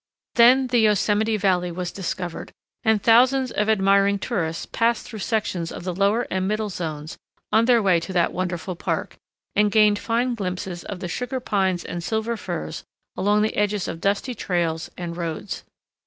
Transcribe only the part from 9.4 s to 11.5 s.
and gained fine glimpses of the Sugar